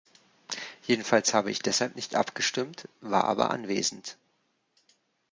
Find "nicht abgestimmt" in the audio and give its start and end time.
1.95-2.89